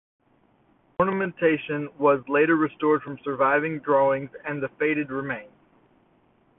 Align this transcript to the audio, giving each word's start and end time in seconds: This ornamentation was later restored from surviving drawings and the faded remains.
This 0.25 0.99
ornamentation 1.07 1.87
was 1.99 2.27
later 2.27 2.55
restored 2.55 3.03
from 3.03 3.19
surviving 3.23 3.77
drawings 3.81 4.31
and 4.47 4.59
the 4.59 4.69
faded 4.79 5.11
remains. 5.11 5.51